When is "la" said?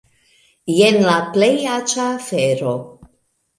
1.09-1.17